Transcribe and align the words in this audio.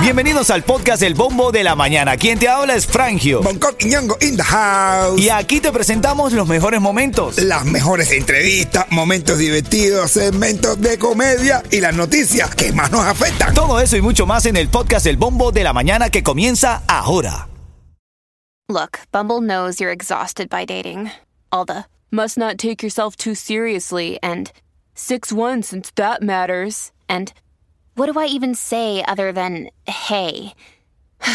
Bienvenidos 0.00 0.50
al 0.50 0.62
podcast 0.62 1.02
El 1.02 1.14
Bombo 1.14 1.50
de 1.50 1.64
la 1.64 1.74
Mañana. 1.74 2.16
Quien 2.16 2.38
te 2.38 2.48
habla 2.48 2.76
es 2.76 2.86
Frangio. 2.86 3.42
Bangkok 3.42 3.74
y 3.80 3.86
Ñongo 3.86 4.16
in 4.20 4.36
the 4.36 4.42
house. 4.42 5.20
Y 5.20 5.30
aquí 5.30 5.60
te 5.60 5.72
presentamos 5.72 6.32
los 6.32 6.46
mejores 6.46 6.80
momentos. 6.80 7.38
Las 7.38 7.64
mejores 7.64 8.12
entrevistas, 8.12 8.86
momentos 8.90 9.38
divertidos, 9.38 10.12
segmentos 10.12 10.80
de 10.80 10.96
comedia 10.96 11.62
y 11.72 11.80
las 11.80 11.94
noticias 11.94 12.54
que 12.54 12.72
más 12.72 12.92
nos 12.92 13.04
afectan. 13.04 13.52
Todo 13.52 13.80
eso 13.80 13.96
y 13.96 14.00
mucho 14.00 14.26
más 14.26 14.46
en 14.46 14.56
el 14.56 14.68
podcast 14.68 15.06
El 15.06 15.16
Bombo 15.16 15.50
de 15.50 15.64
la 15.64 15.72
Mañana 15.72 16.08
que 16.08 16.22
comienza 16.22 16.82
ahora. 16.86 17.48
Look, 18.68 19.00
Bumble 19.12 19.40
knows 19.40 19.80
you're 19.80 19.92
exhausted 19.92 20.48
by 20.48 20.64
dating. 20.64 21.10
All 21.50 21.64
the 21.64 21.86
must 22.10 22.38
not 22.38 22.58
take 22.58 22.82
yourself 22.82 23.16
too 23.16 23.34
seriously 23.34 24.18
and 24.22 24.52
6 24.94 25.32
1 25.32 25.62
since 25.62 25.90
that 25.96 26.22
matters. 26.22 26.92
And 27.08 27.32
what 27.96 28.12
do 28.12 28.20
I 28.20 28.26
even 28.26 28.54
say 28.54 29.02
other 29.08 29.32
than 29.32 29.70
hey? 29.86 30.54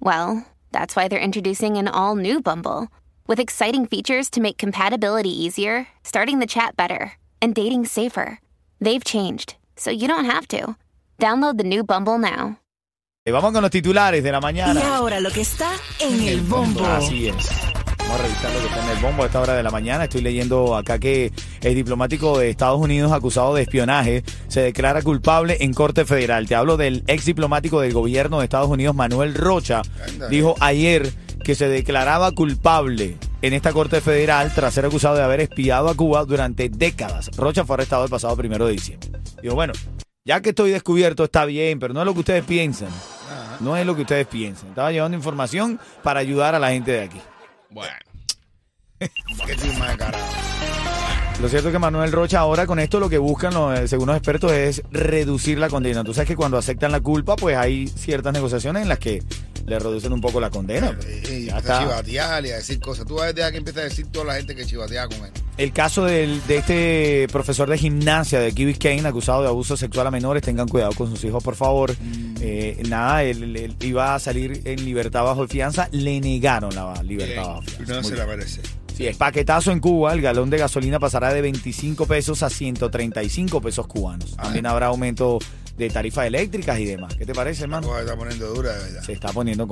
well, 0.00 0.46
that's 0.72 0.96
why 0.96 1.08
they're 1.08 1.18
introducing 1.18 1.76
an 1.76 1.88
all 1.88 2.16
new 2.16 2.42
Bumble 2.42 2.88
with 3.26 3.40
exciting 3.40 3.86
features 3.86 4.28
to 4.30 4.40
make 4.40 4.58
compatibility 4.58 5.30
easier, 5.30 5.86
starting 6.02 6.40
the 6.40 6.46
chat 6.46 6.76
better, 6.76 7.12
and 7.40 7.54
dating 7.54 7.86
safer. 7.86 8.40
They've 8.80 9.04
changed, 9.04 9.56
so 9.76 9.90
you 9.90 10.08
don't 10.08 10.26
have 10.26 10.48
to. 10.48 10.76
Download 11.18 11.56
the 11.56 11.64
new 11.64 11.84
Bumble 11.84 12.18
now. 12.18 12.58
Vamos 13.26 13.52
con 13.54 13.62
los 13.62 13.70
titulares 13.70 14.22
de 14.22 14.32
la 14.32 14.40
mañana. 14.40 14.78
Y 14.78 14.82
ahora 14.82 15.18
lo 15.20 15.30
que 15.30 15.40
está 15.40 15.72
en 15.98 16.28
el 16.28 16.42
bombo. 16.42 16.84
Así 16.84 17.28
es. 17.28 17.48
Vamos 18.06 18.20
a 18.20 18.22
revisar 18.22 18.52
lo 18.52 18.60
que 18.60 18.66
está 18.66 18.84
en 18.84 18.96
el 18.96 19.02
bombo 19.02 19.22
a 19.22 19.26
esta 19.26 19.40
hora 19.40 19.54
de 19.54 19.62
la 19.62 19.70
mañana. 19.70 20.04
Estoy 20.04 20.20
leyendo 20.20 20.76
acá 20.76 20.98
que 20.98 21.32
el 21.62 21.74
diplomático 21.74 22.38
de 22.38 22.50
Estados 22.50 22.80
Unidos 22.80 23.12
acusado 23.12 23.54
de 23.54 23.62
espionaje 23.62 24.22
se 24.48 24.60
declara 24.60 25.02
culpable 25.02 25.56
en 25.60 25.72
Corte 25.72 26.04
Federal. 26.04 26.46
Te 26.46 26.54
hablo 26.54 26.76
del 26.76 27.02
ex 27.06 27.24
diplomático 27.24 27.80
del 27.80 27.92
gobierno 27.92 28.38
de 28.38 28.44
Estados 28.44 28.68
Unidos, 28.68 28.94
Manuel 28.94 29.34
Rocha. 29.34 29.82
Dijo 30.28 30.54
ayer 30.60 31.12
que 31.42 31.54
se 31.54 31.68
declaraba 31.68 32.32
culpable 32.32 33.16
en 33.42 33.52
esta 33.52 33.72
Corte 33.72 34.00
Federal 34.00 34.52
tras 34.54 34.74
ser 34.74 34.84
acusado 34.84 35.16
de 35.16 35.22
haber 35.22 35.40
espiado 35.40 35.88
a 35.88 35.94
Cuba 35.94 36.24
durante 36.24 36.68
décadas. 36.68 37.30
Rocha 37.36 37.64
fue 37.64 37.74
arrestado 37.74 38.04
el 38.04 38.10
pasado 38.10 38.36
primero 38.36 38.66
de 38.66 38.72
diciembre. 38.72 39.10
Digo, 39.42 39.54
bueno, 39.54 39.72
ya 40.24 40.40
que 40.40 40.50
estoy 40.50 40.70
descubierto 40.70 41.24
está 41.24 41.44
bien, 41.46 41.78
pero 41.78 41.94
no 41.94 42.00
es 42.00 42.06
lo 42.06 42.14
que 42.14 42.20
ustedes 42.20 42.44
piensan. 42.44 42.88
No 43.60 43.76
es 43.76 43.86
lo 43.86 43.94
que 43.96 44.02
ustedes 44.02 44.26
piensan. 44.26 44.68
Estaba 44.70 44.92
llevando 44.92 45.16
información 45.16 45.78
para 46.02 46.20
ayudar 46.20 46.54
a 46.54 46.58
la 46.58 46.70
gente 46.70 46.92
de 46.92 47.02
aquí. 47.02 47.18
Bueno. 47.74 47.92
Qué. 49.00 49.08
Lo 51.40 51.48
cierto 51.48 51.68
es 51.68 51.72
que 51.72 51.78
Manuel 51.80 52.12
Rocha 52.12 52.38
ahora 52.38 52.64
con 52.66 52.78
esto 52.78 53.00
lo 53.00 53.10
que 53.10 53.18
buscan, 53.18 53.52
los- 53.52 53.78
eh, 53.78 53.88
según 53.88 54.06
los 54.06 54.16
expertos, 54.16 54.52
es 54.52 54.82
reducir 54.92 55.58
la 55.58 55.68
condena. 55.68 56.04
Tú 56.04 56.14
sabes 56.14 56.28
que 56.28 56.36
cuando 56.36 56.56
aceptan 56.56 56.92
la 56.92 57.00
culpa, 57.00 57.34
pues 57.36 57.56
hay 57.56 57.88
ciertas 57.88 58.32
negociaciones 58.32 58.82
en 58.82 58.88
las 58.88 59.00
que 59.00 59.22
le 59.66 59.78
reducen 59.78 60.12
un 60.12 60.20
poco 60.20 60.40
la 60.40 60.50
condena. 60.50 60.96
Y 61.02 61.48
empieza 61.48 61.56
a 61.56 61.80
chivatear 61.80 62.46
y 62.46 62.50
a 62.52 62.56
decir 62.56 62.78
cosas. 62.80 63.04
Tú 63.06 63.16
vas 63.16 63.24
a 63.28 63.32
dejar 63.32 63.50
que 63.50 63.58
empieza 63.58 63.80
a 63.80 63.84
decir 63.84 64.06
toda 64.12 64.26
la 64.26 64.34
gente 64.36 64.54
que 64.54 64.64
chivatea 64.64 65.08
con 65.08 65.18
él. 65.24 65.32
El 65.56 65.72
caso 65.72 66.04
del- 66.04 66.44
de 66.48 66.56
este 66.56 67.26
profesor 67.30 67.68
de 67.70 67.78
gimnasia 67.78 68.40
de 68.40 68.52
Key 68.52 68.64
Biscayne 68.64 69.06
acusado 69.06 69.42
de 69.42 69.48
abuso 69.48 69.76
sexual 69.76 70.06
a 70.08 70.10
menores, 70.10 70.42
tengan 70.42 70.66
cuidado 70.66 70.92
con 70.92 71.08
sus 71.08 71.22
hijos, 71.24 71.44
por 71.44 71.54
favor. 71.54 71.94
Eh, 72.40 72.82
nada, 72.88 73.22
él, 73.22 73.56
él 73.56 73.76
iba 73.80 74.16
a 74.16 74.18
salir 74.18 74.62
en 74.64 74.84
libertad 74.84 75.22
bajo 75.22 75.46
fianza, 75.46 75.88
le 75.92 76.20
negaron 76.20 76.74
la 76.74 77.00
libertad 77.04 77.42
bajo 77.46 77.62
fianza. 77.62 77.84
No 77.94 77.94
Muy 78.00 78.04
se 78.04 78.14
bien. 78.14 78.18
la 78.18 78.26
merece. 78.26 78.60
Sí, 78.96 79.06
es 79.06 79.16
paquetazo 79.16 79.70
en 79.72 79.78
Cuba. 79.80 80.12
El 80.12 80.20
galón 80.22 80.50
de 80.50 80.58
gasolina 80.58 80.98
pasará 80.98 81.32
de 81.32 81.40
25 81.40 82.06
pesos 82.06 82.42
a 82.42 82.50
135 82.50 83.60
pesos 83.60 83.86
cubanos. 83.86 84.36
También 84.36 84.66
habrá 84.66 84.86
aumento 84.86 85.38
de 85.76 85.90
tarifas 85.90 86.26
eléctricas 86.28 86.78
y 86.78 86.84
demás. 86.84 87.16
¿Qué 87.16 87.26
te 87.26 87.34
parece, 87.34 87.64
hermano? 87.64 87.88
cosa 87.88 88.00
está 88.02 88.14
poniendo 88.16 88.46
dura, 88.54 88.72
de 88.72 88.84
verdad. 88.84 89.02
Se 89.02 89.12
está 89.12 89.32
poniendo 89.32 89.66